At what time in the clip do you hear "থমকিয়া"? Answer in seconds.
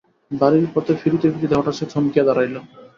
1.91-2.27